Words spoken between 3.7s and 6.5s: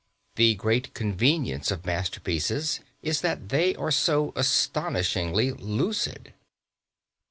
are so astonishingly lucid.